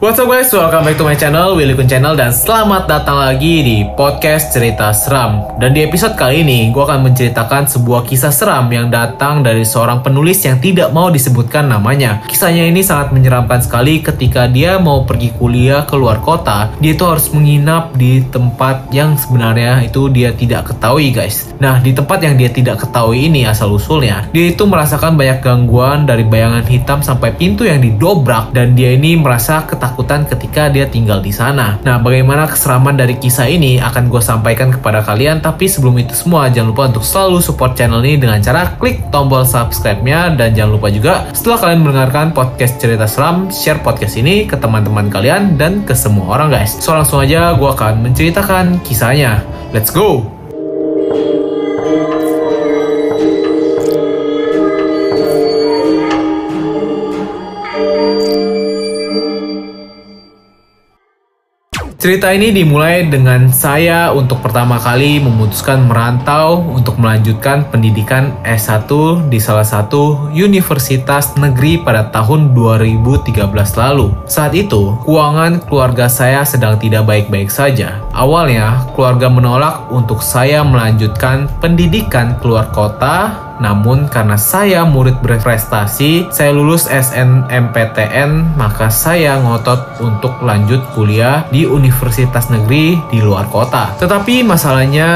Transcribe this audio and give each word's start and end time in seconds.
What's 0.00 0.16
up 0.16 0.32
guys, 0.32 0.48
welcome 0.48 0.88
back 0.88 0.96
to 0.96 1.04
my 1.04 1.12
channel, 1.12 1.60
Willy 1.60 1.76
Kun 1.76 1.84
Channel 1.84 2.16
dan 2.16 2.32
selamat 2.32 2.88
datang 2.88 3.20
lagi 3.20 3.60
di 3.60 3.76
podcast 3.84 4.48
cerita 4.48 4.96
seram. 4.96 5.52
Dan 5.60 5.76
di 5.76 5.84
episode 5.84 6.16
kali 6.16 6.40
ini, 6.40 6.72
gue 6.72 6.80
akan 6.80 7.12
menceritakan 7.12 7.68
sebuah 7.68 8.08
kisah 8.08 8.32
seram 8.32 8.64
yang 8.72 8.88
datang 8.88 9.44
dari 9.44 9.60
seorang 9.60 10.00
penulis 10.00 10.40
yang 10.40 10.56
tidak 10.56 10.88
mau 10.96 11.12
disebutkan 11.12 11.68
namanya. 11.68 12.24
Kisahnya 12.32 12.64
ini 12.64 12.80
sangat 12.80 13.12
menyeramkan 13.12 13.60
sekali 13.60 14.00
ketika 14.00 14.48
dia 14.48 14.80
mau 14.80 15.04
pergi 15.04 15.36
kuliah 15.36 15.84
ke 15.84 15.92
luar 16.00 16.24
kota, 16.24 16.72
dia 16.80 16.96
itu 16.96 17.04
harus 17.04 17.28
menginap 17.36 17.92
di 17.92 18.24
tempat 18.24 18.88
yang 18.96 19.20
sebenarnya 19.20 19.84
itu 19.84 20.08
dia 20.08 20.32
tidak 20.32 20.72
ketahui 20.72 21.12
guys. 21.12 21.52
Nah, 21.60 21.76
di 21.76 21.92
tempat 21.92 22.24
yang 22.24 22.40
dia 22.40 22.48
tidak 22.48 22.88
ketahui 22.88 23.28
ini 23.28 23.44
asal 23.44 23.76
usulnya, 23.76 24.24
dia 24.32 24.48
itu 24.48 24.64
merasakan 24.64 25.20
banyak 25.20 25.44
gangguan 25.44 26.08
dari 26.08 26.24
bayangan 26.24 26.64
hitam 26.64 27.04
sampai 27.04 27.36
pintu 27.36 27.68
yang 27.68 27.84
didobrak 27.84 28.56
dan 28.56 28.72
dia 28.72 28.96
ini 28.96 29.20
merasa 29.20 29.60
ketakutan 29.68 29.89
ketakutan 29.90 30.22
ketika 30.30 30.70
dia 30.70 30.86
tinggal 30.86 31.18
di 31.18 31.34
sana. 31.34 31.82
Nah, 31.82 31.98
bagaimana 31.98 32.46
keseraman 32.46 32.94
dari 32.94 33.18
kisah 33.18 33.50
ini 33.50 33.82
akan 33.82 34.06
gue 34.06 34.22
sampaikan 34.22 34.70
kepada 34.70 35.02
kalian, 35.02 35.42
tapi 35.42 35.66
sebelum 35.66 35.98
itu 35.98 36.14
semua 36.14 36.46
jangan 36.46 36.70
lupa 36.70 36.86
untuk 36.94 37.02
selalu 37.02 37.42
support 37.42 37.74
channel 37.74 37.98
ini 38.06 38.22
dengan 38.22 38.38
cara 38.38 38.78
klik 38.78 39.10
tombol 39.10 39.42
subscribe-nya 39.42 40.38
dan 40.38 40.54
jangan 40.54 40.78
lupa 40.78 40.88
juga 40.94 41.26
setelah 41.34 41.58
kalian 41.58 41.80
mendengarkan 41.82 42.26
podcast 42.30 42.78
cerita 42.78 43.10
seram, 43.10 43.50
share 43.50 43.82
podcast 43.82 44.14
ini 44.14 44.46
ke 44.46 44.54
teman-teman 44.54 45.10
kalian 45.10 45.58
dan 45.58 45.82
ke 45.82 45.92
semua 45.98 46.38
orang 46.38 46.54
guys. 46.54 46.78
So 46.78 46.94
langsung 46.94 47.18
aja 47.18 47.58
gue 47.58 47.66
akan 47.66 48.06
menceritakan 48.06 48.86
kisahnya. 48.86 49.42
Let's 49.74 49.90
go! 49.90 50.39
Cerita 62.00 62.32
ini 62.32 62.48
dimulai 62.48 63.12
dengan 63.12 63.52
saya 63.52 64.08
untuk 64.08 64.40
pertama 64.40 64.80
kali 64.80 65.20
memutuskan 65.20 65.84
merantau 65.84 66.64
untuk 66.72 66.96
melanjutkan 66.96 67.68
pendidikan 67.68 68.40
S1 68.40 68.88
di 69.28 69.36
salah 69.36 69.68
satu 69.68 70.32
universitas 70.32 71.36
negeri 71.36 71.76
pada 71.84 72.08
tahun 72.08 72.56
2013 72.56 73.44
lalu. 73.76 74.16
Saat 74.24 74.56
itu, 74.56 74.96
keuangan 75.04 75.60
keluarga 75.68 76.08
saya 76.08 76.40
sedang 76.40 76.80
tidak 76.80 77.04
baik-baik 77.04 77.52
saja. 77.52 78.00
Awalnya, 78.16 78.88
keluarga 78.96 79.28
menolak 79.28 79.92
untuk 79.92 80.24
saya 80.24 80.64
melanjutkan 80.64 81.52
pendidikan 81.60 82.40
keluar 82.40 82.72
kota 82.72 83.49
namun 83.60 84.08
karena 84.08 84.40
saya 84.40 84.82
murid 84.88 85.20
berprestasi, 85.20 86.32
saya 86.32 86.50
lulus 86.50 86.88
SNMPTN, 86.88 88.56
maka 88.56 88.88
saya 88.88 89.36
ngotot 89.38 90.00
untuk 90.00 90.40
lanjut 90.40 90.80
kuliah 90.96 91.44
di 91.52 91.68
universitas 91.68 92.48
negeri 92.48 92.96
di 93.12 93.20
luar 93.20 93.46
kota. 93.52 93.92
Tetapi 94.00 94.40
masalahnya 94.42 95.08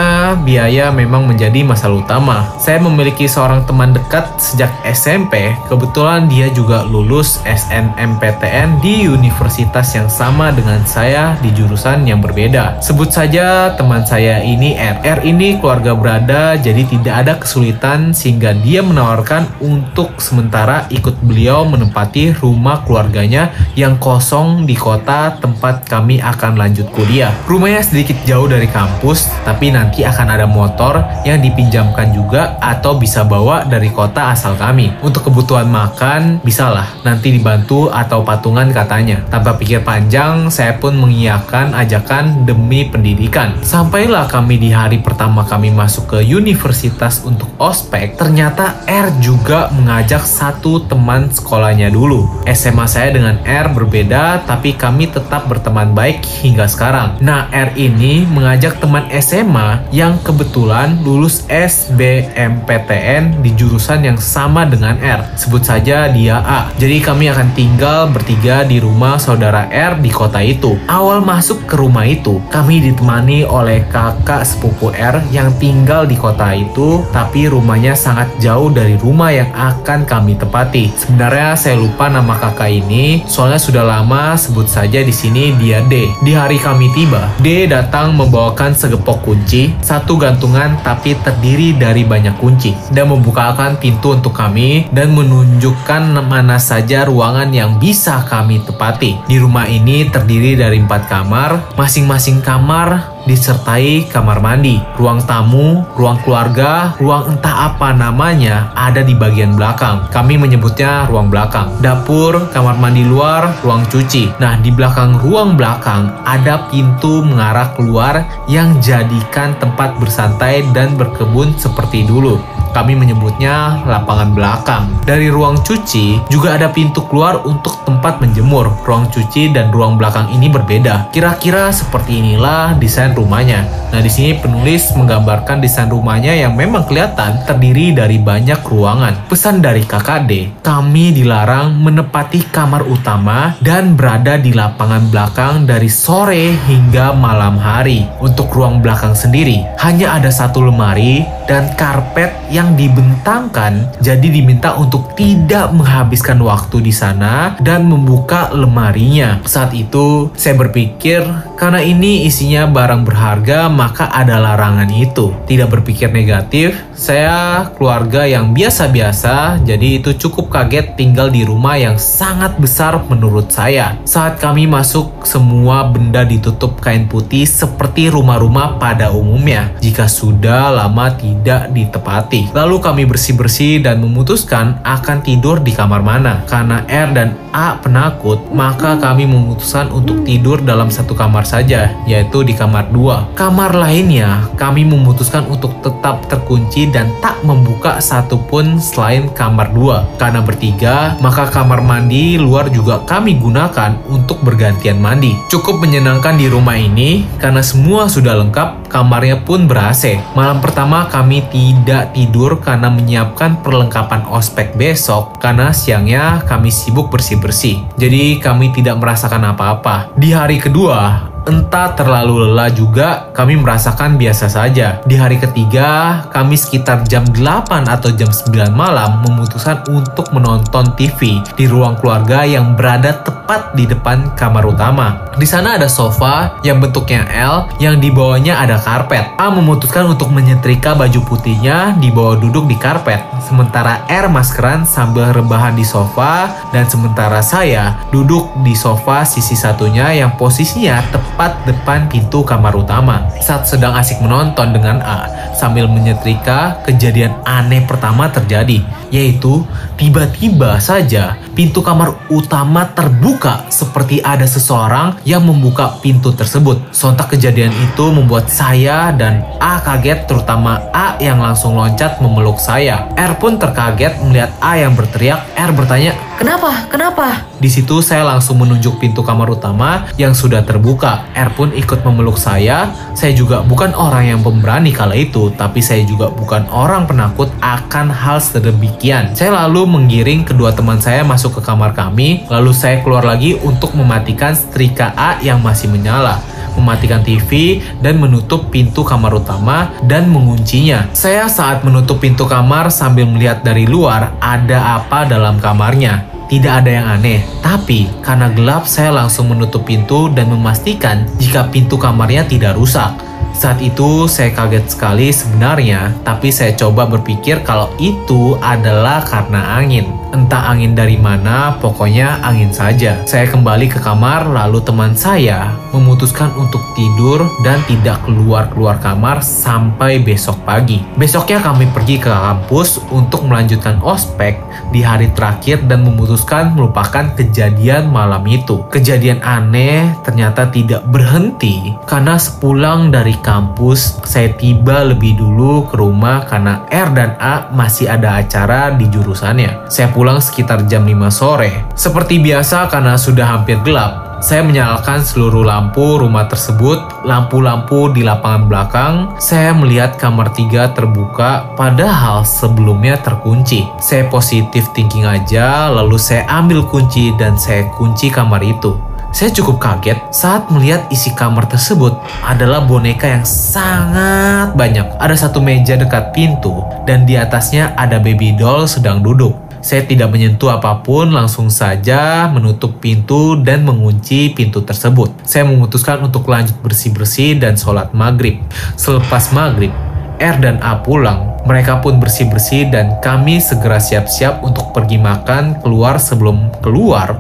biaya 0.44 0.92
memang 0.92 1.24
menjadi 1.24 1.64
masalah 1.64 2.04
utama. 2.04 2.44
Saya 2.60 2.78
memiliki 2.84 3.24
seorang 3.24 3.64
teman 3.64 3.96
dekat 3.96 4.28
sejak 4.36 4.70
SMP, 4.84 5.56
kebetulan 5.72 6.28
dia 6.28 6.52
juga 6.52 6.84
lulus 6.84 7.40
SNMPTN 7.48 8.84
di 8.84 9.08
universitas 9.08 9.96
yang 9.96 10.12
sama 10.12 10.52
dengan 10.52 10.84
saya 10.84 11.34
di 11.40 11.48
jurusan 11.56 12.04
yang 12.04 12.20
berbeda. 12.20 12.84
Sebut 12.84 13.08
saja 13.08 13.72
teman 13.72 14.04
saya 14.04 14.44
ini 14.44 14.76
R. 14.76 15.00
R 15.00 15.20
ini 15.24 15.56
keluarga 15.56 15.96
berada, 15.96 16.60
jadi 16.60 16.84
tidak 16.84 17.14
ada 17.24 17.32
kesulitan 17.40 18.12
sehingga 18.12 18.33
sehingga 18.34 18.50
dia 18.66 18.82
menawarkan 18.82 19.62
untuk 19.62 20.18
sementara 20.18 20.90
ikut 20.90 21.22
beliau 21.22 21.62
menempati 21.70 22.34
rumah 22.42 22.82
keluarganya 22.82 23.54
yang 23.78 23.94
kosong 24.02 24.66
di 24.66 24.74
kota 24.74 25.38
tempat 25.38 25.86
kami 25.86 26.18
akan 26.18 26.58
lanjut 26.58 26.90
kuliah. 26.90 27.30
Rumahnya 27.46 27.86
sedikit 27.86 28.18
jauh 28.27 28.50
dari 28.50 28.66
kampus, 28.66 29.30
tapi 29.46 29.70
nanti 29.70 30.02
akan 30.02 30.27
ada 30.34 30.50
motor 30.50 30.98
yang 31.22 31.38
dipinjamkan 31.38 32.10
juga 32.10 32.58
atau 32.58 32.98
bisa 32.98 33.22
bawa 33.22 33.62
dari 33.70 33.95
kota 33.95 34.34
asal 34.34 34.58
kami. 34.58 34.90
Untuk 35.06 35.30
kebutuhan 35.30 35.70
makan, 35.70 36.42
bisalah 36.42 36.90
nanti 37.06 37.30
dibantu 37.30 37.86
atau 37.95 38.27
patungan 38.27 38.66
katanya. 38.74 39.22
Tanpa 39.30 39.55
pikir 39.55 39.86
panjang, 39.86 40.51
saya 40.51 40.74
pun 40.74 40.98
mengiyakan 40.98 41.70
ajakan 41.70 42.42
demi 42.42 42.83
pendidikan. 42.90 43.55
Sampailah 43.62 44.27
kami 44.27 44.58
di 44.58 44.74
hari 44.74 44.98
pertama 44.98 45.46
kami 45.46 45.70
masuk 45.70 46.18
ke 46.18 46.27
universitas 46.27 47.22
untuk 47.22 47.46
ospek, 47.62 48.18
ternyata 48.24 48.80
R 48.89 49.20
juga 49.20 49.68
mengajak 49.77 50.24
satu 50.24 50.80
teman 50.89 51.29
sekolahnya 51.29 51.92
dulu. 51.92 52.24
SMA 52.48 52.89
saya 52.89 53.12
dengan 53.12 53.36
R 53.45 53.68
berbeda, 53.77 54.48
tapi 54.48 54.73
kami 54.73 55.12
tetap 55.12 55.45
berteman 55.45 55.92
baik 55.92 56.24
hingga 56.24 56.64
sekarang. 56.64 57.20
Nah, 57.20 57.52
R 57.52 57.77
ini 57.77 58.24
mengajak 58.24 58.80
teman 58.80 59.05
SMA 59.20 59.84
yang 59.92 60.17
kebetulan 60.24 61.05
lulus 61.05 61.45
SBMPTN 61.52 63.45
di 63.45 63.52
jurusan 63.52 64.08
yang 64.08 64.17
sama 64.17 64.64
dengan 64.64 64.96
R. 65.05 65.20
Sebut 65.36 65.61
saja 65.61 66.08
dia 66.08 66.40
A. 66.40 66.73
Jadi 66.80 67.05
kami 67.05 67.29
akan 67.29 67.52
tinggal 67.52 68.08
bertiga 68.08 68.64
di 68.64 68.80
rumah 68.80 69.20
saudara 69.20 69.68
R 69.68 70.01
di 70.01 70.08
kota 70.08 70.40
itu. 70.40 70.80
Awal 70.89 71.20
masuk 71.20 71.68
ke 71.68 71.77
rumah 71.77 72.08
itu, 72.08 72.40
kami 72.48 72.80
ditemani 72.80 73.45
oleh 73.45 73.84
kakak 73.92 74.48
sepupu 74.48 74.89
R 74.96 75.20
yang 75.29 75.52
tinggal 75.61 76.08
di 76.08 76.17
kota 76.17 76.57
itu, 76.57 77.05
tapi 77.13 77.52
rumahnya 77.52 77.92
sangat 77.92 78.14
sangat 78.14 78.30
jauh 78.39 78.70
dari 78.70 78.95
rumah 78.95 79.35
yang 79.35 79.51
akan 79.51 80.07
kami 80.07 80.39
tepati. 80.39 80.86
Sebenarnya 80.95 81.58
saya 81.58 81.75
lupa 81.75 82.07
nama 82.07 82.39
kakak 82.39 82.70
ini, 82.70 83.27
soalnya 83.27 83.58
sudah 83.58 83.83
lama 83.83 84.39
sebut 84.39 84.70
saja 84.70 85.02
di 85.02 85.11
sini 85.11 85.51
dia 85.58 85.83
D. 85.83 86.07
Di 86.23 86.30
hari 86.30 86.63
kami 86.63 86.95
tiba, 86.95 87.35
D 87.42 87.67
datang 87.67 88.14
membawakan 88.14 88.70
segepok 88.70 89.27
kunci, 89.27 89.75
satu 89.83 90.14
gantungan 90.14 90.79
tapi 90.86 91.19
terdiri 91.27 91.75
dari 91.75 92.07
banyak 92.07 92.39
kunci, 92.39 92.70
dan 92.95 93.11
membukakan 93.11 93.83
pintu 93.83 94.14
untuk 94.14 94.31
kami 94.31 94.86
dan 94.95 95.11
menunjukkan 95.11 96.14
mana 96.23 96.63
saja 96.63 97.11
ruangan 97.11 97.51
yang 97.51 97.83
bisa 97.83 98.23
kami 98.31 98.63
tepati. 98.63 99.27
Di 99.27 99.42
rumah 99.42 99.67
ini 99.67 100.07
terdiri 100.07 100.55
dari 100.55 100.79
empat 100.79 101.11
kamar, 101.11 101.75
masing-masing 101.75 102.39
kamar 102.46 103.14
disertai 103.24 104.08
kamar 104.08 104.40
mandi, 104.40 104.80
ruang 104.96 105.20
tamu, 105.24 105.85
ruang 105.96 106.20
keluarga, 106.24 106.96
ruang 107.01 107.36
entah 107.36 107.73
apa 107.73 107.92
namanya 107.92 108.73
ada 108.77 109.01
di 109.01 109.17
bagian 109.17 109.57
belakang. 109.57 110.05
Kami 110.12 110.36
menyebutnya 110.36 111.08
ruang 111.08 111.29
belakang. 111.33 111.73
Dapur, 111.80 112.48
kamar 112.52 112.77
mandi 112.80 113.05
luar, 113.05 113.57
ruang 113.64 113.84
cuci. 113.89 114.36
Nah, 114.40 114.61
di 114.61 114.70
belakang 114.73 115.20
ruang 115.20 115.57
belakang 115.57 116.13
ada 116.24 116.68
pintu 116.68 117.24
mengarah 117.24 117.73
keluar 117.77 118.24
yang 118.48 118.79
jadikan 118.80 119.57
tempat 119.58 119.96
bersantai 119.98 120.64
dan 120.77 120.95
berkebun 120.95 121.52
seperti 121.57 122.05
dulu. 122.05 122.40
Kami 122.74 122.98
menyebutnya 122.98 123.86
lapangan 123.86 124.35
belakang. 124.35 124.85
Dari 125.07 125.30
ruang 125.30 125.62
cuci 125.62 126.27
juga 126.27 126.58
ada 126.58 126.74
pintu 126.74 127.07
keluar 127.07 127.46
untuk 127.46 127.86
tempat 127.86 128.19
menjemur. 128.19 128.67
Ruang 128.82 129.06
cuci 129.14 129.55
dan 129.55 129.70
ruang 129.70 129.94
belakang 129.94 130.26
ini 130.35 130.50
berbeda. 130.50 131.14
Kira-kira 131.14 131.70
seperti 131.70 132.19
inilah 132.19 132.75
desain 132.76 133.14
rumahnya. 133.14 133.64
Nah, 133.94 134.02
di 134.02 134.11
sini 134.11 134.34
penulis 134.43 134.90
menggambarkan 134.99 135.62
desain 135.62 135.87
rumahnya 135.87 136.34
yang 136.34 136.58
memang 136.58 136.82
kelihatan 136.90 137.46
terdiri 137.46 137.94
dari 137.94 138.19
banyak 138.19 138.58
ruangan. 138.67 139.31
Pesan 139.31 139.62
dari 139.62 139.87
KKD, 139.87 140.64
kami 140.67 141.14
dilarang 141.14 141.79
menepati 141.79 142.50
kamar 142.50 142.82
utama 142.90 143.55
dan 143.62 143.94
berada 143.94 144.34
di 144.34 144.50
lapangan 144.50 145.06
belakang 145.14 145.55
dari 145.69 145.87
sore 145.87 146.58
hingga 146.67 147.14
malam 147.14 147.55
hari. 147.55 148.08
Untuk 148.19 148.50
ruang 148.50 148.82
belakang 148.82 149.14
sendiri, 149.14 149.62
hanya 149.79 150.19
ada 150.19 150.32
satu 150.32 150.64
lemari 150.64 151.23
dan 151.44 151.69
karpet 151.76 152.32
yang 152.49 152.63
dibentangkan 152.73 154.00
jadi 154.00 154.25
diminta 154.25 154.73
untuk 154.81 155.12
tidak 155.12 155.69
menghabiskan 155.76 156.41
waktu 156.41 156.81
di 156.81 156.93
sana 156.97 157.61
dan 157.61 157.85
membuka 157.85 158.49
lemarinya. 158.56 159.44
Saat 159.44 159.76
itu 159.76 160.32
saya 160.32 160.56
berpikir 160.56 161.20
karena 161.54 161.80
ini 161.80 162.26
isinya 162.26 162.66
barang 162.66 163.06
berharga 163.06 163.70
maka 163.70 164.10
ada 164.10 164.42
larangan 164.42 164.90
itu. 164.90 165.32
Tidak 165.46 165.70
berpikir 165.70 166.10
negatif, 166.10 166.74
saya 166.94 167.68
keluarga 167.74 168.26
yang 168.26 168.50
biasa-biasa 168.50 169.62
jadi 169.62 170.02
itu 170.02 170.14
cukup 170.18 170.50
kaget 170.50 170.98
tinggal 170.98 171.30
di 171.30 171.46
rumah 171.46 171.78
yang 171.78 171.96
sangat 171.96 172.58
besar 172.58 172.98
menurut 173.06 173.50
saya. 173.50 173.96
Saat 174.04 174.42
kami 174.42 174.66
masuk 174.66 175.22
semua 175.22 175.86
benda 175.88 176.26
ditutup 176.26 176.82
kain 176.82 177.06
putih 177.06 177.46
seperti 177.46 178.10
rumah-rumah 178.10 178.76
pada 178.82 179.14
umumnya. 179.14 179.70
Jika 179.78 180.10
sudah 180.10 180.74
lama 180.74 181.14
tidak 181.14 181.70
ditepati. 181.70 182.50
Lalu 182.52 182.76
kami 182.82 183.02
bersih-bersih 183.06 183.84
dan 183.86 184.02
memutuskan 184.02 184.82
akan 184.82 185.22
tidur 185.22 185.62
di 185.62 185.70
kamar 185.70 186.02
mana. 186.02 186.42
Karena 186.50 186.82
R 186.84 187.08
dan 187.14 187.28
A 187.54 187.78
penakut, 187.78 188.50
maka 188.50 188.98
kami 188.98 189.30
memutuskan 189.30 189.86
untuk 189.94 190.26
tidur 190.26 190.58
dalam 190.58 190.90
satu 190.90 191.14
kamar 191.14 191.44
kamar 191.44 191.61
saja, 191.61 191.93
yaitu 192.08 192.41
di 192.41 192.56
kamar 192.56 192.88
2. 192.88 193.37
Kamar 193.37 193.76
lainnya, 193.76 194.49
kami 194.56 194.81
memutuskan 194.88 195.44
untuk 195.52 195.76
tetap 195.85 196.25
terkunci 196.25 196.88
dan 196.88 197.12
tak 197.20 197.44
membuka 197.44 198.00
satupun 198.00 198.81
selain 198.81 199.29
kamar 199.37 199.69
2. 199.76 200.17
Karena 200.17 200.41
bertiga, 200.41 201.20
maka 201.20 201.44
kamar 201.52 201.85
mandi 201.85 202.41
luar 202.41 202.73
juga 202.73 203.05
kami 203.05 203.37
gunakan 203.37 204.00
untuk 204.08 204.41
bergantian 204.41 204.96
mandi. 204.96 205.37
Cukup 205.52 205.85
menyenangkan 205.85 206.41
di 206.41 206.49
rumah 206.49 206.81
ini, 206.81 207.29
karena 207.37 207.61
semua 207.61 208.08
sudah 208.08 208.41
lengkap, 208.41 208.88
kamarnya 208.88 209.44
pun 209.44 209.69
ber-AC. 209.69 210.17
Malam 210.32 210.64
pertama 210.64 211.12
kami 211.12 211.44
tidak 211.52 212.17
tidur 212.17 212.56
karena 212.64 212.88
menyiapkan 212.88 213.61
perlengkapan 213.61 214.25
ospek 214.32 214.73
besok, 214.81 215.37
karena 215.44 215.76
siangnya 215.76 216.41
kami 216.49 216.73
sibuk 216.73 217.12
bersih-bersih. 217.12 217.85
Jadi 218.00 218.41
kami 218.41 218.73
tidak 218.73 218.96
merasakan 218.96 219.52
apa-apa. 219.52 220.08
Di 220.17 220.32
hari 220.32 220.56
kedua, 220.56 221.33
entah 221.44 221.93
terlalu 221.93 222.49
lelah 222.49 222.73
juga, 222.73 223.29
kami 223.37 223.61
merasakan 223.61 224.17
biasa 224.17 224.49
saja. 224.49 225.00
Di 225.05 225.17
hari 225.17 225.37
ketiga, 225.37 226.23
kami 226.32 226.56
sekitar 226.56 227.05
jam 227.05 227.25
8 227.29 227.85
atau 227.85 228.11
jam 228.12 228.29
9 228.32 228.73
malam 228.73 229.20
memutuskan 229.29 229.85
untuk 229.93 230.32
menonton 230.32 230.96
TV 230.96 231.44
di 231.55 231.64
ruang 231.69 232.00
keluarga 232.00 232.49
yang 232.49 232.73
berada 232.73 233.20
tepat 233.20 233.76
di 233.76 233.85
depan 233.85 234.32
kamar 234.37 234.64
utama. 234.64 235.29
Di 235.35 235.44
sana 235.44 235.76
ada 235.76 235.91
sofa 235.91 236.56
yang 236.62 236.79
bentuknya 236.79 237.26
L 237.29 237.69
yang 237.82 237.99
di 237.99 238.08
bawahnya 238.08 238.56
ada 238.56 238.79
karpet. 238.81 239.35
A 239.37 239.50
memutuskan 239.50 240.08
untuk 240.14 240.31
menyetrika 240.31 240.94
baju 240.94 241.20
putihnya 241.26 241.99
di 241.99 242.08
bawah 242.08 242.38
duduk 242.38 242.70
di 242.70 242.79
karpet. 242.79 243.20
Sementara 243.44 244.06
R 244.08 244.31
maskeran 244.31 244.87
sambil 244.87 245.35
rebahan 245.35 245.75
di 245.75 245.82
sofa 245.82 246.49
dan 246.70 246.87
sementara 246.87 247.43
saya 247.43 247.99
duduk 248.14 248.49
di 248.62 248.73
sofa 248.73 249.26
sisi 249.26 249.58
satunya 249.58 250.14
yang 250.14 250.32
posisinya 250.38 251.02
tepat 251.11 251.33
tepat 251.34 251.66
depan 251.66 252.06
pintu 252.06 252.46
kamar 252.46 252.70
utama. 252.78 253.26
Saat 253.42 253.66
sedang 253.66 253.90
asik 253.98 254.22
menonton 254.22 254.70
dengan 254.70 255.02
A, 255.02 255.26
sambil 255.50 255.90
menyetrika, 255.90 256.78
kejadian 256.86 257.34
aneh 257.42 257.82
pertama 257.82 258.31
terjadi, 258.31 258.86
yaitu 259.14 259.62
tiba-tiba 259.94 260.82
saja 260.82 261.38
pintu 261.55 261.87
kamar 261.87 262.19
utama 262.26 262.90
terbuka 262.90 263.70
seperti 263.70 264.19
ada 264.19 264.43
seseorang 264.43 265.14
yang 265.22 265.46
membuka 265.46 265.94
pintu 266.02 266.34
tersebut. 266.34 266.82
Sontak 266.90 267.31
kejadian 267.31 267.70
itu 267.70 268.11
membuat 268.11 268.50
saya 268.50 269.14
dan 269.14 269.46
A 269.62 269.78
kaget, 269.78 270.26
terutama 270.26 270.82
A 270.90 271.14
yang 271.22 271.38
langsung 271.38 271.78
loncat 271.78 272.19
memeluk 272.19 272.58
saya. 272.58 273.06
R 273.14 273.38
pun 273.38 273.55
terkaget 273.55 274.19
melihat 274.26 274.50
A 274.58 274.75
yang 274.75 274.99
berteriak. 274.99 275.46
R 275.55 275.70
bertanya, 275.70 276.19
Kenapa? 276.34 276.90
Kenapa? 276.90 277.46
Di 277.62 277.70
situ 277.70 278.02
saya 278.02 278.26
langsung 278.26 278.58
menunjuk 278.58 278.99
pintu 278.99 279.22
kamar 279.22 279.55
utama 279.55 280.10
yang 280.19 280.34
sudah 280.34 280.67
terbuka. 280.67 281.31
R 281.31 281.55
pun 281.55 281.70
ikut 281.70 282.02
memeluk 282.02 282.34
saya. 282.34 282.90
Saya 283.14 283.38
juga 283.38 283.62
bukan 283.62 283.94
orang 283.94 284.34
yang 284.34 284.40
pemberani 284.43 284.90
kala 284.90 285.14
itu, 285.14 285.55
tapi 285.55 285.78
saya 285.78 286.02
juga 286.02 286.34
bukan 286.34 286.67
orang 286.75 287.06
penakut 287.06 287.55
akan 287.62 288.10
hal 288.10 288.43
sedemikian. 288.43 289.03
Saya 289.36 289.52
lalu 289.68 289.84
menggiring 289.84 290.48
kedua 290.48 290.72
teman 290.72 290.96
saya 290.96 291.20
masuk 291.20 291.60
ke 291.60 291.60
kamar 291.60 291.92
kami, 291.92 292.48
lalu 292.48 292.72
saya 292.72 293.04
keluar 293.04 293.20
lagi 293.20 293.52
untuk 293.60 293.92
mematikan 293.92 294.56
setrika 294.56 295.12
A 295.12 295.36
yang 295.44 295.60
masih 295.60 295.92
menyala 295.92 296.40
mematikan 296.74 297.22
TV 297.22 297.80
dan 298.02 298.18
menutup 298.18 298.68
pintu 298.70 299.06
kamar 299.06 299.38
utama 299.38 299.94
dan 300.04 300.28
menguncinya. 300.28 301.06
Saya 301.14 301.46
saat 301.46 301.86
menutup 301.86 302.18
pintu 302.18 302.44
kamar 302.50 302.90
sambil 302.90 303.30
melihat 303.30 303.62
dari 303.62 303.86
luar 303.86 304.34
ada 304.42 304.98
apa 305.00 305.24
dalam 305.26 305.58
kamarnya. 305.62 306.34
Tidak 306.44 306.68
ada 306.68 306.90
yang 306.92 307.06
aneh, 307.08 307.40
tapi 307.64 308.04
karena 308.20 308.52
gelap 308.52 308.84
saya 308.84 309.10
langsung 309.10 309.48
menutup 309.48 309.88
pintu 309.88 310.28
dan 310.28 310.52
memastikan 310.52 311.24
jika 311.40 311.72
pintu 311.72 311.96
kamarnya 311.96 312.44
tidak 312.44 312.76
rusak. 312.76 313.23
Saat 313.54 313.78
itu 313.78 314.26
saya 314.26 314.50
kaget 314.50 314.90
sekali 314.90 315.30
sebenarnya, 315.30 316.10
tapi 316.26 316.50
saya 316.50 316.74
coba 316.74 317.06
berpikir 317.06 317.62
kalau 317.62 317.86
itu 318.02 318.58
adalah 318.58 319.22
karena 319.22 319.78
angin. 319.78 320.23
Entah 320.34 320.66
angin 320.66 320.98
dari 320.98 321.14
mana, 321.14 321.78
pokoknya 321.78 322.42
angin 322.42 322.75
saja. 322.75 323.22
Saya 323.22 323.46
kembali 323.46 323.86
ke 323.86 324.02
kamar, 324.02 324.50
lalu 324.50 324.82
teman 324.82 325.14
saya 325.14 325.70
memutuskan 325.94 326.50
untuk 326.58 326.82
tidur 326.98 327.46
dan 327.62 327.78
tidak 327.86 328.19
keluar-keluar 328.26 328.98
kamar 328.98 329.38
sampai 329.46 330.19
besok 330.19 330.58
pagi. 330.66 330.98
Besoknya 331.14 331.62
kami 331.62 331.86
pergi 331.94 332.19
ke 332.19 332.26
kampus 332.26 332.98
untuk 333.14 333.46
melanjutkan 333.46 334.02
ospek 334.02 334.58
di 334.90 335.06
hari 335.06 335.31
terakhir 335.38 335.86
dan 335.86 336.02
memutuskan 336.02 336.75
melupakan 336.75 337.31
kejadian 337.38 338.10
malam 338.10 338.42
itu. 338.50 338.82
Kejadian 338.90 339.38
aneh 339.38 340.19
ternyata 340.26 340.66
tidak 340.66 341.06
berhenti 341.14 341.94
karena 342.10 342.34
sepulang 342.42 343.14
dari 343.14 343.38
kampus, 343.38 344.19
saya 344.26 344.50
tiba 344.58 345.06
lebih 345.06 345.38
dulu 345.38 345.86
ke 345.86 345.94
rumah 345.94 346.42
karena 346.50 346.82
R 346.90 347.08
dan 347.14 347.38
A 347.38 347.70
masih 347.70 348.10
ada 348.10 348.42
acara 348.42 348.90
di 348.98 349.06
jurusannya. 349.06 349.86
Saya 349.86 350.10
pulang 350.10 350.23
sekitar 350.40 350.88
jam 350.88 351.04
5 351.04 351.28
sore. 351.28 351.84
Seperti 351.92 352.40
biasa 352.40 352.88
karena 352.88 353.20
sudah 353.20 353.44
hampir 353.44 353.76
gelap, 353.84 354.40
saya 354.44 354.60
menyalakan 354.60 355.24
seluruh 355.24 355.64
lampu 355.64 356.20
rumah 356.20 356.44
tersebut, 356.44 357.24
lampu-lampu 357.24 358.12
di 358.12 358.20
lapangan 358.20 358.64
belakang. 358.68 359.14
Saya 359.40 359.72
melihat 359.72 360.20
kamar 360.20 360.52
tiga 360.52 360.92
terbuka, 360.92 361.72
padahal 361.80 362.44
sebelumnya 362.44 363.16
terkunci. 363.24 363.88
Saya 364.04 364.28
positif 364.28 364.84
thinking 364.92 365.24
aja, 365.24 365.88
lalu 365.88 366.20
saya 366.20 366.44
ambil 366.48 366.84
kunci 366.84 367.32
dan 367.40 367.56
saya 367.56 367.88
kunci 367.96 368.28
kamar 368.28 368.60
itu. 368.60 369.14
Saya 369.34 369.50
cukup 369.50 369.82
kaget 369.82 370.14
saat 370.30 370.70
melihat 370.70 371.10
isi 371.10 371.34
kamar 371.34 371.66
tersebut 371.66 372.14
adalah 372.46 372.86
boneka 372.86 373.26
yang 373.26 373.42
sangat 373.42 374.78
banyak. 374.78 375.10
Ada 375.18 375.50
satu 375.50 375.58
meja 375.58 375.98
dekat 375.98 376.30
pintu 376.30 376.86
dan 377.02 377.26
di 377.26 377.34
atasnya 377.34 377.98
ada 377.98 378.22
baby 378.22 378.54
doll 378.54 378.86
sedang 378.86 379.26
duduk. 379.26 379.63
Saya 379.84 380.08
tidak 380.08 380.32
menyentuh 380.32 380.81
apa 380.81 381.04
pun, 381.04 381.28
langsung 381.28 381.69
saja 381.69 382.48
menutup 382.48 383.04
pintu 383.04 383.60
dan 383.60 383.84
mengunci 383.84 384.56
pintu 384.56 384.81
tersebut. 384.81 385.44
Saya 385.44 385.69
memutuskan 385.69 386.25
untuk 386.25 386.48
lanjut 386.48 386.81
bersih-bersih 386.81 387.60
dan 387.60 387.76
sholat 387.76 388.16
maghrib. 388.16 388.64
Selepas 388.96 389.52
maghrib, 389.52 389.92
R 390.40 390.56
dan 390.56 390.81
A 390.81 391.04
pulang. 391.04 391.60
Mereka 391.69 392.00
pun 392.00 392.16
bersih-bersih 392.16 392.88
dan 392.88 393.20
kami 393.20 393.60
segera 393.60 394.00
siap-siap 394.00 394.64
untuk 394.64 394.96
pergi 394.96 395.20
makan 395.20 395.84
keluar 395.84 396.16
sebelum 396.16 396.72
keluar 396.81 397.36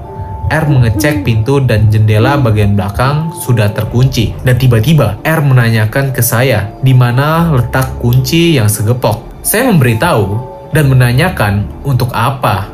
R 0.52 0.64
mengecek 0.68 1.24
pintu 1.24 1.64
dan 1.64 1.88
jendela 1.88 2.36
bagian 2.36 2.76
belakang 2.76 3.32
sudah 3.40 3.72
terkunci. 3.72 4.36
Dan 4.44 4.60
tiba-tiba 4.60 5.16
R 5.24 5.40
menanyakan 5.40 6.12
ke 6.12 6.20
saya 6.20 6.68
di 6.84 6.92
mana 6.92 7.56
letak 7.56 7.96
kunci 8.04 8.60
yang 8.60 8.68
segepok. 8.68 9.40
Saya 9.40 9.68
memberitahu 9.72 10.53
dan 10.74 10.90
menanyakan 10.90 11.70
untuk 11.86 12.10
apa. 12.10 12.66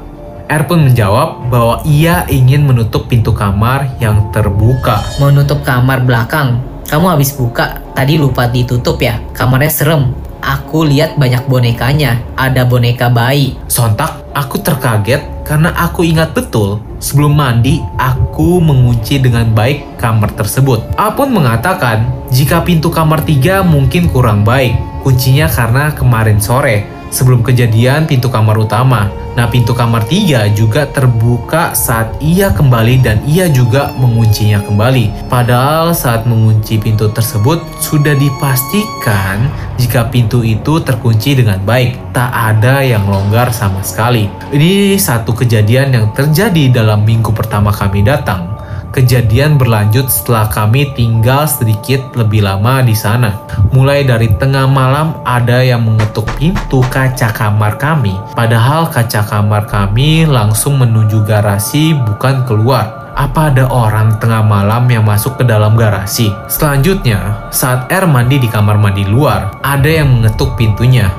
R 0.50 0.66
pun 0.66 0.82
menjawab 0.82 1.46
bahwa 1.46 1.78
ia 1.86 2.26
ingin 2.26 2.66
menutup 2.66 3.06
pintu 3.06 3.30
kamar 3.30 3.86
yang 4.02 4.32
terbuka. 4.34 5.04
Menutup 5.22 5.62
kamar 5.62 6.02
belakang. 6.02 6.58
Kamu 6.90 7.06
habis 7.06 7.30
buka, 7.38 7.78
tadi 7.94 8.18
lupa 8.18 8.50
ditutup 8.50 8.98
ya. 8.98 9.22
Kamarnya 9.30 9.70
serem. 9.70 10.10
Aku 10.42 10.82
lihat 10.82 11.14
banyak 11.20 11.46
bonekanya. 11.46 12.18
Ada 12.34 12.66
boneka 12.66 13.12
bayi. 13.14 13.54
Sontak, 13.70 14.26
aku 14.34 14.58
terkaget 14.58 15.22
karena 15.46 15.70
aku 15.78 16.02
ingat 16.02 16.34
betul 16.34 16.82
sebelum 16.98 17.38
mandi 17.38 17.78
aku 17.94 18.58
mengunci 18.58 19.22
dengan 19.22 19.46
baik 19.54 20.02
kamar 20.02 20.34
tersebut. 20.34 20.82
A 20.98 21.14
pun 21.14 21.30
mengatakan 21.30 22.10
jika 22.34 22.66
pintu 22.66 22.90
kamar 22.90 23.22
tiga 23.22 23.62
mungkin 23.62 24.10
kurang 24.10 24.42
baik. 24.42 24.74
Kuncinya 25.06 25.46
karena 25.46 25.94
kemarin 25.94 26.42
sore 26.42 26.99
sebelum 27.10 27.42
kejadian 27.44 28.06
pintu 28.06 28.30
kamar 28.30 28.56
utama. 28.56 29.10
Nah, 29.38 29.46
pintu 29.46 29.74
kamar 29.74 30.06
tiga 30.10 30.50
juga 30.50 30.90
terbuka 30.90 31.70
saat 31.74 32.18
ia 32.18 32.50
kembali 32.50 32.98
dan 32.98 33.22
ia 33.26 33.46
juga 33.46 33.94
menguncinya 33.94 34.58
kembali. 34.58 35.30
Padahal 35.30 35.94
saat 35.94 36.26
mengunci 36.26 36.82
pintu 36.82 37.06
tersebut 37.10 37.62
sudah 37.78 38.14
dipastikan 38.18 39.46
jika 39.78 40.10
pintu 40.10 40.42
itu 40.42 40.82
terkunci 40.82 41.38
dengan 41.38 41.62
baik. 41.62 42.10
Tak 42.10 42.30
ada 42.30 42.82
yang 42.82 43.06
longgar 43.06 43.54
sama 43.54 43.82
sekali. 43.86 44.26
Ini 44.50 44.98
satu 44.98 45.30
kejadian 45.30 45.94
yang 45.94 46.06
terjadi 46.10 46.82
dalam 46.82 47.06
minggu 47.06 47.30
pertama 47.30 47.70
kami 47.70 48.02
datang. 48.02 48.59
Kejadian 48.90 49.54
berlanjut 49.54 50.10
setelah 50.10 50.50
kami 50.50 50.90
tinggal 50.98 51.46
sedikit 51.46 52.02
lebih 52.18 52.42
lama 52.42 52.82
di 52.82 52.90
sana. 52.90 53.38
Mulai 53.70 54.02
dari 54.02 54.26
tengah 54.34 54.66
malam 54.66 55.14
ada 55.22 55.62
yang 55.62 55.86
mengetuk 55.86 56.26
pintu 56.34 56.82
kaca 56.90 57.30
kamar 57.30 57.78
kami. 57.78 58.18
Padahal 58.34 58.90
kaca 58.90 59.22
kamar 59.22 59.70
kami 59.70 60.26
langsung 60.26 60.82
menuju 60.82 61.22
garasi 61.22 61.94
bukan 61.94 62.42
keluar. 62.50 63.14
Apa 63.14 63.54
ada 63.54 63.70
orang 63.70 64.18
tengah 64.18 64.42
malam 64.42 64.90
yang 64.90 65.06
masuk 65.06 65.38
ke 65.38 65.46
dalam 65.46 65.78
garasi? 65.78 66.34
Selanjutnya, 66.50 67.46
saat 67.54 67.86
R 67.94 68.10
mandi 68.10 68.42
di 68.42 68.50
kamar 68.50 68.74
mandi 68.74 69.06
luar, 69.06 69.54
ada 69.62 69.86
yang 69.86 70.18
mengetuk 70.18 70.58
pintunya. 70.58 71.14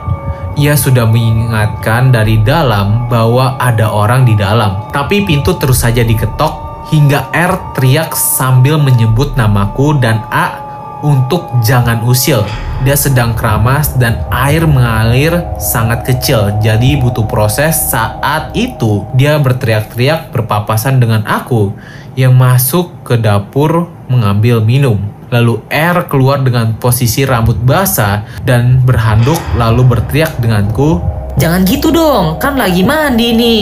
Ia 0.60 0.76
sudah 0.76 1.08
mengingatkan 1.08 2.12
dari 2.12 2.36
dalam 2.44 3.08
bahwa 3.08 3.56
ada 3.64 3.88
orang 3.88 4.28
di 4.28 4.36
dalam, 4.36 4.92
tapi 4.92 5.24
pintu 5.24 5.56
terus 5.56 5.88
saja 5.88 6.04
diketok 6.04 6.61
hingga 6.90 7.30
R 7.36 7.78
teriak 7.78 8.18
sambil 8.18 8.82
menyebut 8.82 9.38
namaku 9.38 10.00
dan 10.02 10.26
A 10.34 10.72
untuk 11.06 11.46
jangan 11.62 12.02
usil. 12.06 12.46
Dia 12.82 12.98
sedang 12.98 13.38
keramas 13.38 13.94
dan 13.98 14.26
air 14.34 14.66
mengalir 14.66 15.38
sangat 15.62 16.02
kecil, 16.02 16.58
jadi 16.62 16.98
butuh 16.98 17.30
proses. 17.30 17.78
Saat 17.94 18.58
itu, 18.58 19.06
dia 19.14 19.38
berteriak-teriak 19.38 20.34
berpapasan 20.34 20.98
dengan 20.98 21.22
aku 21.30 21.74
yang 22.18 22.34
masuk 22.34 23.06
ke 23.06 23.22
dapur 23.22 23.86
mengambil 24.10 24.66
minum. 24.66 24.98
Lalu 25.32 25.64
R 25.70 26.10
keluar 26.12 26.44
dengan 26.44 26.76
posisi 26.76 27.24
rambut 27.24 27.56
basah 27.62 28.28
dan 28.44 28.84
berhanduk 28.84 29.40
lalu 29.56 29.96
berteriak 29.96 30.36
denganku. 30.42 31.00
Jangan 31.40 31.64
gitu 31.64 31.94
dong, 31.94 32.36
kan 32.42 32.60
lagi 32.60 32.84
mandi 32.84 33.32
nih. 33.32 33.62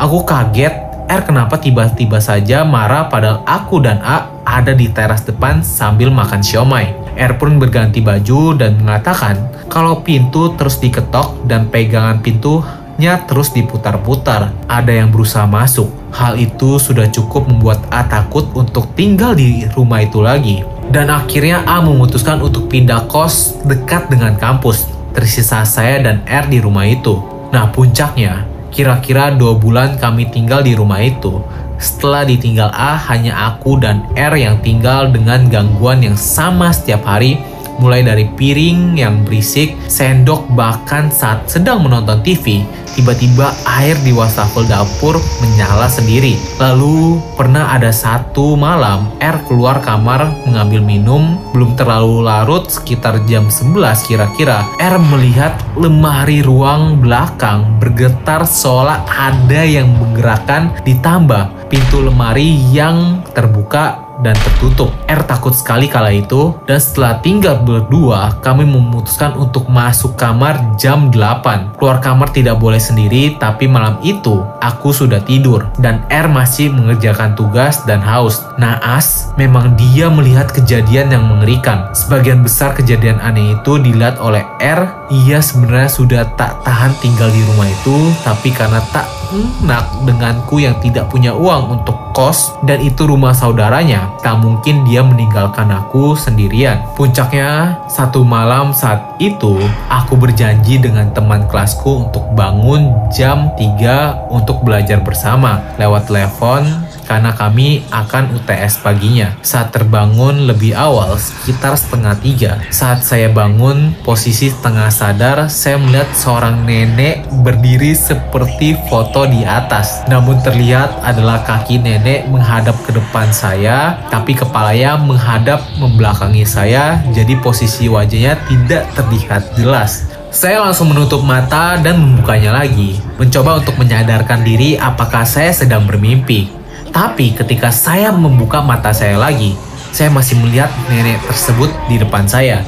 Aku 0.00 0.24
kaget, 0.24 0.81
R 1.08 1.22
kenapa 1.26 1.58
tiba-tiba 1.58 2.22
saja 2.22 2.62
marah 2.62 3.10
padahal 3.10 3.42
aku 3.44 3.82
dan 3.82 3.98
A 4.02 4.32
ada 4.46 4.74
di 4.74 4.90
teras 4.90 5.22
depan 5.22 5.62
sambil 5.62 6.10
makan 6.10 6.42
siomay. 6.42 6.94
R 7.14 7.36
pun 7.36 7.60
berganti 7.60 8.00
baju 8.00 8.56
dan 8.56 8.80
mengatakan 8.80 9.52
kalau 9.68 10.00
pintu 10.00 10.52
terus 10.56 10.80
diketok 10.80 11.48
dan 11.48 11.68
pegangan 11.68 12.20
pintunya 12.20 13.20
terus 13.28 13.52
diputar-putar. 13.52 14.52
Ada 14.68 14.92
yang 15.04 15.08
berusaha 15.08 15.48
masuk. 15.48 15.88
Hal 16.12 16.36
itu 16.36 16.76
sudah 16.76 17.08
cukup 17.08 17.48
membuat 17.48 17.80
A 17.88 18.04
takut 18.04 18.48
untuk 18.52 18.92
tinggal 18.92 19.32
di 19.32 19.64
rumah 19.72 20.04
itu 20.04 20.20
lagi. 20.20 20.60
Dan 20.92 21.08
akhirnya 21.08 21.64
A 21.64 21.80
memutuskan 21.80 22.44
untuk 22.44 22.68
pindah 22.68 23.08
kos 23.08 23.64
dekat 23.64 24.12
dengan 24.12 24.36
kampus. 24.36 24.88
Tersisa 25.12 25.64
saya 25.64 26.00
dan 26.00 26.24
R 26.24 26.48
di 26.48 26.60
rumah 26.60 26.84
itu. 26.88 27.20
Nah 27.52 27.68
puncaknya, 27.68 28.48
kira-kira 28.72 29.30
dua 29.36 29.54
bulan 29.54 30.00
kami 30.00 30.26
tinggal 30.32 30.64
di 30.64 30.72
rumah 30.72 30.98
itu. 31.04 31.44
Setelah 31.76 32.24
ditinggal 32.24 32.70
A, 32.72 32.96
hanya 33.10 33.52
aku 33.52 33.76
dan 33.76 34.06
R 34.16 34.34
yang 34.38 34.58
tinggal 34.64 35.12
dengan 35.12 35.46
gangguan 35.52 36.00
yang 36.00 36.16
sama 36.16 36.72
setiap 36.72 37.04
hari, 37.04 37.36
mulai 37.82 38.06
dari 38.06 38.30
piring 38.30 38.94
yang 38.94 39.26
berisik, 39.26 39.74
sendok, 39.90 40.46
bahkan 40.54 41.10
saat 41.10 41.50
sedang 41.50 41.82
menonton 41.82 42.22
TV, 42.22 42.62
tiba-tiba 42.94 43.50
air 43.66 43.98
di 44.06 44.14
wastafel 44.14 44.62
dapur 44.70 45.18
menyala 45.42 45.90
sendiri. 45.90 46.38
Lalu 46.62 47.18
pernah 47.34 47.74
ada 47.74 47.90
satu 47.90 48.54
malam 48.54 49.10
R 49.18 49.42
keluar 49.50 49.82
kamar 49.82 50.30
mengambil 50.46 50.78
minum, 50.78 51.42
belum 51.50 51.74
terlalu 51.74 52.22
larut 52.22 52.70
sekitar 52.70 53.18
jam 53.26 53.50
11 53.50 54.06
kira-kira. 54.06 54.62
R 54.78 54.96
melihat 55.10 55.58
lemari 55.74 56.46
ruang 56.46 57.02
belakang 57.02 57.82
bergetar 57.82 58.46
seolah 58.46 59.02
ada 59.10 59.66
yang 59.66 59.90
menggerakkan 59.98 60.70
ditambah 60.86 61.66
pintu 61.66 62.04
lemari 62.04 62.60
yang 62.70 63.24
terbuka 63.32 64.11
dan 64.22 64.38
tertutup. 64.38 64.90
R 65.10 65.20
takut 65.26 65.52
sekali 65.52 65.90
kala 65.90 66.14
itu 66.14 66.56
dan 66.64 66.78
setelah 66.78 67.20
tinggal 67.20 67.60
berdua 67.60 68.38
kami 68.40 68.64
memutuskan 68.64 69.36
untuk 69.36 69.68
masuk 69.68 70.14
kamar 70.16 70.58
jam 70.78 71.10
8. 71.12 71.76
Keluar 71.76 71.98
kamar 71.98 72.30
tidak 72.32 72.56
boleh 72.62 72.80
sendiri 72.80 73.36
tapi 73.36 73.68
malam 73.68 73.98
itu 74.00 74.40
aku 74.62 74.94
sudah 74.94 75.20
tidur 75.22 75.68
dan 75.82 76.06
R 76.08 76.30
masih 76.30 76.72
mengerjakan 76.72 77.34
tugas 77.36 77.82
dan 77.84 78.00
haus. 78.00 78.40
Naas 78.56 79.34
memang 79.36 79.74
dia 79.76 80.08
melihat 80.08 80.48
kejadian 80.48 81.12
yang 81.12 81.24
mengerikan. 81.26 81.90
Sebagian 81.92 82.40
besar 82.40 82.72
kejadian 82.72 83.20
aneh 83.20 83.58
itu 83.58 83.76
dilihat 83.76 84.16
oleh 84.22 84.46
R. 84.62 85.10
Ia 85.12 85.44
sebenarnya 85.44 85.90
sudah 85.92 86.22
tak 86.38 86.62
tahan 86.64 86.94
tinggal 87.04 87.28
di 87.28 87.42
rumah 87.52 87.68
itu 87.68 88.14
tapi 88.24 88.54
karena 88.54 88.80
tak 88.94 89.21
enak 89.32 90.04
denganku 90.04 90.60
yang 90.60 90.76
tidak 90.84 91.08
punya 91.08 91.32
uang 91.32 91.80
untuk 91.80 91.96
kos 92.12 92.52
dan 92.68 92.78
itu 92.84 93.08
rumah 93.08 93.32
saudaranya. 93.32 94.12
Tak 94.20 94.44
mungkin 94.44 94.84
dia 94.84 95.00
meninggalkan 95.00 95.72
aku 95.72 96.12
sendirian. 96.12 96.84
Puncaknya, 96.94 97.80
satu 97.88 98.20
malam 98.22 98.76
saat 98.76 99.16
itu 99.16 99.56
aku 99.88 100.14
berjanji 100.20 100.76
dengan 100.76 101.08
teman 101.16 101.48
kelasku 101.48 102.08
untuk 102.08 102.28
bangun 102.36 102.92
jam 103.08 103.48
3 103.56 104.28
untuk 104.28 104.60
belajar 104.62 105.00
bersama 105.00 105.60
lewat 105.80 106.08
telepon 106.08 106.91
karena 107.12 107.36
kami 107.36 107.84
akan 107.92 108.40
UTS 108.40 108.80
paginya. 108.80 109.36
Saat 109.44 109.76
terbangun 109.76 110.48
lebih 110.48 110.72
awal, 110.72 111.20
sekitar 111.20 111.76
setengah 111.76 112.16
tiga. 112.24 112.52
Saat 112.72 113.04
saya 113.04 113.28
bangun, 113.28 113.92
posisi 114.00 114.48
setengah 114.48 114.88
sadar, 114.88 115.52
saya 115.52 115.76
melihat 115.76 116.08
seorang 116.16 116.64
nenek 116.64 117.28
berdiri 117.44 117.92
seperti 117.92 118.80
foto 118.88 119.28
di 119.28 119.44
atas. 119.44 120.08
Namun 120.08 120.40
terlihat 120.40 121.04
adalah 121.04 121.44
kaki 121.44 121.84
nenek 121.84 122.32
menghadap 122.32 122.80
ke 122.88 122.96
depan 122.96 123.28
saya, 123.28 124.00
tapi 124.08 124.32
kepalanya 124.32 124.96
menghadap 124.96 125.60
membelakangi 125.76 126.48
saya, 126.48 127.04
jadi 127.12 127.36
posisi 127.44 127.92
wajahnya 127.92 128.40
tidak 128.48 128.88
terlihat 128.96 129.52
jelas. 129.60 130.08
Saya 130.32 130.64
langsung 130.64 130.88
menutup 130.88 131.20
mata 131.20 131.76
dan 131.76 132.00
membukanya 132.00 132.64
lagi, 132.64 132.96
mencoba 133.20 133.60
untuk 133.60 133.76
menyadarkan 133.76 134.40
diri 134.40 134.80
apakah 134.80 135.28
saya 135.28 135.52
sedang 135.52 135.84
bermimpi. 135.84 136.61
Tapi 136.92 137.32
ketika 137.32 137.72
saya 137.72 138.12
membuka 138.12 138.60
mata 138.60 138.92
saya 138.92 139.16
lagi, 139.16 139.56
saya 139.96 140.12
masih 140.12 140.36
melihat 140.44 140.68
nenek 140.92 141.24
tersebut 141.24 141.72
di 141.88 141.96
depan 141.96 142.28
saya. 142.28 142.60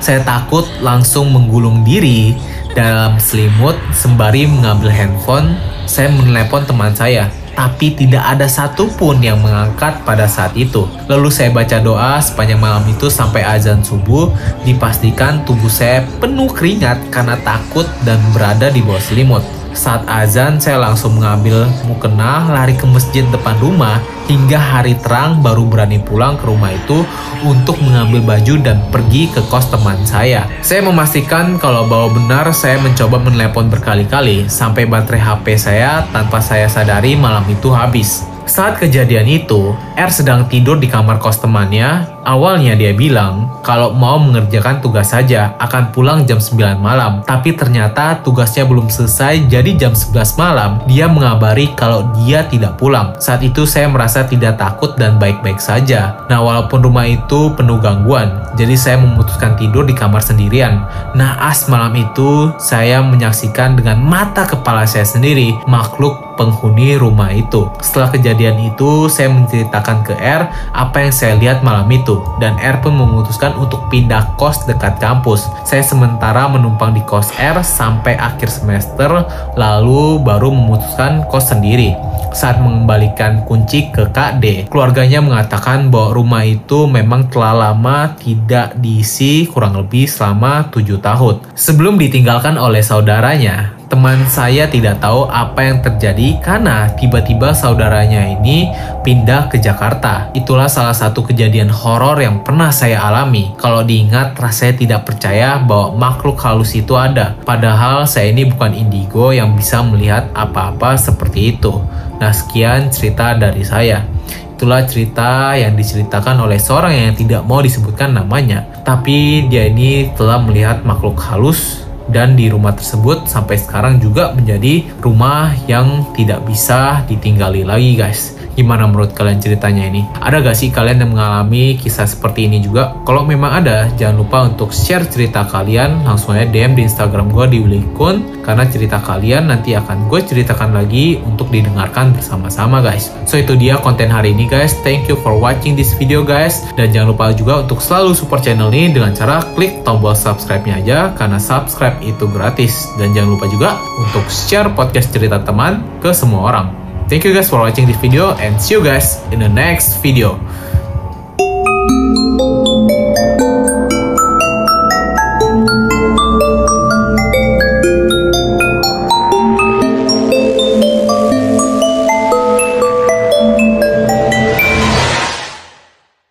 Saya 0.00 0.20
takut 0.20 0.68
langsung 0.84 1.32
menggulung 1.32 1.80
diri 1.80 2.36
dalam 2.76 3.16
selimut 3.16 3.76
sembari 3.96 4.44
mengambil 4.44 4.92
handphone. 4.92 5.56
Saya 5.88 6.12
menelepon 6.12 6.68
teman 6.68 6.92
saya, 6.92 7.32
tapi 7.56 7.92
tidak 7.96 8.24
ada 8.24 8.46
satupun 8.46 9.20
yang 9.20 9.40
mengangkat 9.40 9.96
pada 10.04 10.28
saat 10.28 10.52
itu. 10.56 10.84
Lalu 11.08 11.28
saya 11.32 11.48
baca 11.52 11.76
doa 11.80 12.20
sepanjang 12.20 12.60
malam 12.60 12.84
itu 12.88 13.08
sampai 13.08 13.44
azan 13.44 13.84
subuh, 13.84 14.32
dipastikan 14.64 15.42
tubuh 15.48 15.72
saya 15.72 16.04
penuh 16.20 16.52
keringat 16.52 17.10
karena 17.10 17.36
takut 17.42 17.88
dan 18.04 18.20
berada 18.32 18.68
di 18.70 18.84
bawah 18.84 19.02
selimut. 19.02 19.59
Saat 19.70 20.06
azan, 20.06 20.58
saya 20.58 20.82
langsung 20.82 21.18
mengambil 21.18 21.66
mukena, 21.86 22.46
lari 22.50 22.74
ke 22.74 22.86
masjid 22.86 23.22
depan 23.30 23.58
rumah, 23.58 24.02
hingga 24.30 24.58
hari 24.58 24.94
terang 24.98 25.42
baru 25.42 25.66
berani 25.66 25.98
pulang 25.98 26.38
ke 26.38 26.46
rumah 26.46 26.70
itu 26.70 27.02
untuk 27.42 27.78
mengambil 27.82 28.22
baju 28.34 28.54
dan 28.62 28.78
pergi 28.94 29.26
ke 29.30 29.42
kos 29.50 29.70
teman 29.74 29.98
saya. 30.06 30.46
Saya 30.62 30.86
memastikan 30.86 31.58
kalau 31.58 31.90
bahwa 31.90 32.14
benar 32.14 32.46
saya 32.54 32.78
mencoba 32.78 33.18
menelepon 33.18 33.66
berkali-kali, 33.66 34.46
sampai 34.46 34.86
baterai 34.86 35.18
HP 35.18 35.58
saya 35.58 36.06
tanpa 36.14 36.38
saya 36.38 36.70
sadari 36.70 37.18
malam 37.18 37.42
itu 37.50 37.74
habis. 37.74 38.29
Saat 38.50 38.82
kejadian 38.82 39.30
itu, 39.30 39.78
R 39.94 40.10
sedang 40.10 40.42
tidur 40.50 40.74
di 40.82 40.90
kamar 40.90 41.22
kos 41.22 41.38
temannya. 41.38 42.18
Awalnya 42.26 42.74
dia 42.74 42.90
bilang 42.90 43.46
kalau 43.62 43.94
mau 43.94 44.18
mengerjakan 44.18 44.82
tugas 44.82 45.14
saja 45.14 45.54
akan 45.62 45.94
pulang 45.94 46.26
jam 46.26 46.42
9 46.42 46.82
malam. 46.82 47.22
Tapi 47.22 47.54
ternyata 47.54 48.18
tugasnya 48.26 48.66
belum 48.66 48.90
selesai 48.90 49.46
jadi 49.46 49.70
jam 49.78 49.94
11 49.94 50.34
malam 50.34 50.82
dia 50.90 51.06
mengabari 51.06 51.70
kalau 51.78 52.10
dia 52.18 52.42
tidak 52.50 52.74
pulang. 52.74 53.14
Saat 53.22 53.46
itu 53.46 53.62
saya 53.70 53.86
merasa 53.86 54.26
tidak 54.26 54.58
takut 54.58 54.98
dan 54.98 55.14
baik-baik 55.22 55.62
saja. 55.62 56.18
Nah 56.26 56.42
walaupun 56.42 56.82
rumah 56.82 57.06
itu 57.06 57.54
penuh 57.54 57.78
gangguan, 57.78 58.34
jadi 58.58 58.74
saya 58.74 58.98
memutuskan 58.98 59.54
tidur 59.54 59.86
di 59.86 59.94
kamar 59.94 60.26
sendirian. 60.26 60.82
Naas 61.14 61.70
malam 61.70 61.94
itu 61.94 62.50
saya 62.58 62.98
menyaksikan 62.98 63.78
dengan 63.78 64.02
mata 64.02 64.42
kepala 64.42 64.90
saya 64.90 65.06
sendiri 65.06 65.54
makhluk 65.70 66.29
penghuni 66.40 66.96
rumah 66.96 67.28
itu. 67.28 67.68
Setelah 67.84 68.08
kejadian 68.16 68.56
itu, 68.72 69.12
saya 69.12 69.28
menceritakan 69.28 70.08
ke 70.08 70.16
R 70.16 70.48
apa 70.72 71.04
yang 71.04 71.12
saya 71.12 71.36
lihat 71.36 71.60
malam 71.60 71.84
itu, 71.92 72.16
dan 72.40 72.56
R 72.56 72.80
pun 72.80 72.96
memutuskan 72.96 73.52
untuk 73.60 73.92
pindah 73.92 74.40
kos 74.40 74.64
dekat 74.64 74.96
kampus. 74.96 75.44
Saya 75.68 75.84
sementara 75.84 76.48
menumpang 76.48 76.96
di 76.96 77.04
kos 77.04 77.28
R 77.36 77.60
sampai 77.60 78.16
akhir 78.16 78.48
semester, 78.48 79.28
lalu 79.60 80.16
baru 80.24 80.48
memutuskan 80.48 81.28
kos 81.28 81.52
sendiri. 81.52 81.92
Saat 82.30 82.62
mengembalikan 82.62 83.42
kunci 83.42 83.90
ke 83.90 84.06
Kak 84.14 84.38
D, 84.38 84.70
keluarganya 84.70 85.18
mengatakan 85.18 85.90
bahwa 85.90 86.14
rumah 86.14 86.46
itu 86.46 86.86
memang 86.86 87.26
telah 87.26 87.68
lama 87.68 88.14
tidak 88.22 88.78
diisi 88.78 89.50
kurang 89.50 89.74
lebih 89.74 90.06
selama 90.06 90.70
7 90.70 91.02
tahun. 91.02 91.42
Sebelum 91.58 91.98
ditinggalkan 91.98 92.54
oleh 92.54 92.86
saudaranya, 92.86 93.74
teman 93.90 94.22
saya 94.30 94.70
tidak 94.70 95.02
tahu 95.02 95.26
apa 95.26 95.66
yang 95.66 95.82
terjadi 95.82 96.38
karena 96.38 96.86
tiba-tiba 96.94 97.50
saudaranya 97.50 98.22
ini 98.38 98.70
pindah 99.02 99.50
ke 99.50 99.58
Jakarta. 99.58 100.30
Itulah 100.30 100.70
salah 100.70 100.94
satu 100.94 101.26
kejadian 101.26 101.74
horor 101.74 102.22
yang 102.22 102.46
pernah 102.46 102.70
saya 102.70 103.02
alami. 103.02 103.50
Kalau 103.58 103.82
diingat, 103.82 104.38
rasanya 104.38 104.74
tidak 104.78 105.00
percaya 105.10 105.58
bahwa 105.58 105.98
makhluk 105.98 106.38
halus 106.38 106.78
itu 106.78 106.94
ada. 106.94 107.34
Padahal 107.42 108.06
saya 108.06 108.30
ini 108.30 108.46
bukan 108.46 108.78
indigo 108.78 109.34
yang 109.34 109.58
bisa 109.58 109.82
melihat 109.82 110.30
apa-apa 110.38 110.94
seperti 110.94 111.58
itu. 111.58 111.82
Nah, 112.22 112.30
sekian 112.30 112.94
cerita 112.94 113.34
dari 113.34 113.66
saya. 113.66 114.06
Itulah 114.54 114.86
cerita 114.86 115.58
yang 115.58 115.74
diceritakan 115.74 116.46
oleh 116.46 116.62
seorang 116.62 116.94
yang 116.94 117.16
tidak 117.18 117.42
mau 117.42 117.58
disebutkan 117.58 118.14
namanya. 118.14 118.62
Tapi 118.86 119.50
dia 119.50 119.66
ini 119.66 120.14
telah 120.14 120.38
melihat 120.38 120.86
makhluk 120.86 121.18
halus 121.26 121.89
dan 122.10 122.34
di 122.34 122.50
rumah 122.50 122.74
tersebut 122.74 123.30
sampai 123.30 123.56
sekarang 123.56 124.02
juga 124.02 124.34
menjadi 124.34 124.86
rumah 124.98 125.54
yang 125.70 126.10
tidak 126.18 126.42
bisa 126.44 127.06
ditinggali 127.06 127.62
lagi 127.62 127.94
guys. 127.94 128.39
Gimana 128.58 128.90
menurut 128.90 129.14
kalian 129.14 129.38
ceritanya 129.38 129.86
ini? 129.86 130.06
Ada 130.18 130.42
gak 130.42 130.56
sih 130.58 130.68
kalian 130.74 131.06
yang 131.06 131.10
mengalami 131.14 131.78
kisah 131.78 132.06
seperti 132.06 132.50
ini 132.50 132.58
juga? 132.60 132.94
Kalau 133.06 133.22
memang 133.22 133.62
ada, 133.62 133.86
jangan 133.94 134.16
lupa 134.20 134.38
untuk 134.46 134.74
share 134.74 135.06
cerita 135.06 135.46
kalian 135.46 136.02
langsung 136.02 136.34
aja 136.34 136.46
DM 136.48 136.74
di 136.74 136.82
Instagram 136.86 137.30
gue 137.30 137.46
di 137.50 137.58
Willy 137.62 137.82
Kun 137.94 138.42
karena 138.42 138.66
cerita 138.66 138.98
kalian 138.98 139.52
nanti 139.52 139.78
akan 139.78 140.10
gue 140.10 140.20
ceritakan 140.26 140.74
lagi 140.74 141.20
untuk 141.22 141.48
didengarkan 141.54 142.10
bersama-sama 142.16 142.82
guys. 142.82 143.14
So 143.24 143.38
itu 143.38 143.54
dia 143.54 143.78
konten 143.78 144.10
hari 144.10 144.34
ini 144.34 144.50
guys. 144.50 144.74
Thank 144.82 145.06
you 145.06 145.16
for 145.22 145.38
watching 145.38 145.78
this 145.78 145.94
video 145.94 146.26
guys. 146.26 146.66
Dan 146.74 146.90
jangan 146.90 147.14
lupa 147.14 147.30
juga 147.30 147.62
untuk 147.62 147.78
selalu 147.78 148.12
support 148.16 148.42
channel 148.42 148.74
ini 148.74 148.90
dengan 148.90 149.14
cara 149.14 149.42
klik 149.54 149.86
tombol 149.86 150.18
subscribe-nya 150.18 150.82
aja 150.82 150.98
karena 151.14 151.38
subscribe 151.38 152.02
itu 152.02 152.26
gratis. 152.26 152.90
Dan 152.98 153.14
jangan 153.14 153.38
lupa 153.38 153.46
juga 153.46 153.78
untuk 154.02 154.26
share 154.26 154.72
podcast 154.74 155.14
cerita 155.14 155.38
teman 155.40 156.02
ke 156.02 156.10
semua 156.10 156.50
orang. 156.50 156.89
Thank 157.10 157.24
you 157.24 157.34
guys 157.34 157.50
for 157.50 157.58
watching 157.58 157.88
this 157.88 157.96
video 157.96 158.34
and 158.38 158.62
see 158.62 158.74
you 158.74 158.84
guys 158.84 159.18
in 159.32 159.40
the 159.40 159.48
next 159.48 159.96
video. 159.96 160.38